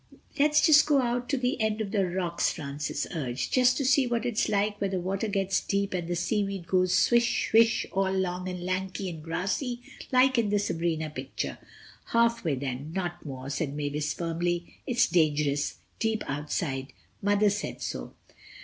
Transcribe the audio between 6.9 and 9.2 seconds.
swish, swish, all long and lanky